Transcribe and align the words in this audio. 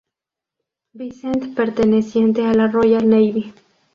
Vincent 0.95 1.53
perteneciente 1.55 2.43
a 2.47 2.55
la 2.55 2.67
Royal 2.67 3.07
Navy. 3.07 3.53